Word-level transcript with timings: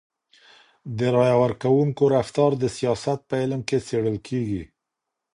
د 0.97 0.99
رایي 1.17 1.35
ورکوونکو 1.43 2.03
رفتار 2.17 2.51
د 2.57 2.65
سیاست 2.77 3.19
په 3.29 3.35
علم 3.43 3.61
کي 3.69 3.77
څېړل 3.87 4.17
کیږي. 4.27 4.63